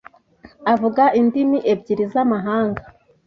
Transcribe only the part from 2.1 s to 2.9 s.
z'amahanga.